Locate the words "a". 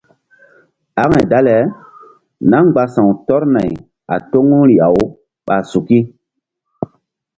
4.13-4.15